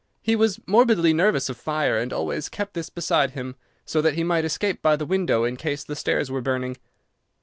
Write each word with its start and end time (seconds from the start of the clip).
"He 0.23 0.35
was 0.35 0.59
morbidly 0.65 1.13
nervous 1.13 1.47
of 1.47 1.57
fire, 1.57 1.95
and 1.95 2.11
always 2.11 2.49
kept 2.49 2.73
this 2.73 2.89
beside 2.89 3.33
him, 3.33 3.55
so 3.85 4.01
that 4.01 4.15
he 4.15 4.23
might 4.23 4.45
escape 4.45 4.81
by 4.81 4.95
the 4.95 5.05
window 5.05 5.43
in 5.43 5.57
case 5.57 5.83
the 5.83 5.95
stairs 5.95 6.31
were 6.31 6.41
burning." 6.41 6.77